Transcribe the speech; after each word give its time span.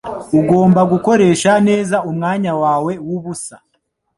Ugomba 0.39 0.81
gukoresha 0.91 1.51
neza 1.67 1.95
umwanya 2.09 2.51
wawe 2.61 2.93
wubusa. 3.07 3.55